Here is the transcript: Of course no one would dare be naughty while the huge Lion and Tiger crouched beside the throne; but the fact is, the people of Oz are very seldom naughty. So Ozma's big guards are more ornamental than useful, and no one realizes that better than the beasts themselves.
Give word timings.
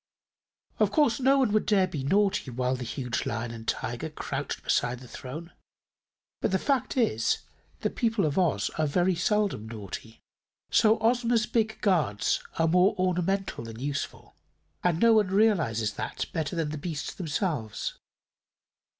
Of 0.79 0.89
course 0.89 1.19
no 1.19 1.37
one 1.37 1.51
would 1.53 1.67
dare 1.67 1.85
be 1.85 2.03
naughty 2.03 2.49
while 2.49 2.75
the 2.75 2.83
huge 2.83 3.27
Lion 3.27 3.51
and 3.51 3.67
Tiger 3.67 4.09
crouched 4.09 4.63
beside 4.63 4.99
the 4.99 5.07
throne; 5.07 5.53
but 6.41 6.49
the 6.49 6.57
fact 6.57 6.97
is, 6.97 7.43
the 7.81 7.91
people 7.91 8.25
of 8.25 8.35
Oz 8.39 8.71
are 8.79 8.87
very 8.87 9.13
seldom 9.13 9.69
naughty. 9.69 10.19
So 10.71 10.97
Ozma's 11.01 11.45
big 11.45 11.77
guards 11.81 12.41
are 12.57 12.67
more 12.67 12.95
ornamental 12.97 13.63
than 13.65 13.79
useful, 13.79 14.35
and 14.83 14.99
no 14.99 15.13
one 15.13 15.27
realizes 15.27 15.93
that 15.93 16.25
better 16.33 16.55
than 16.55 16.69
the 16.69 16.79
beasts 16.79 17.13
themselves. 17.13 17.99